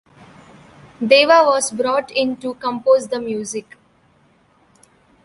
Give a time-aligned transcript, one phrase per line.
[0.99, 3.77] Deva was brought in to compose the music.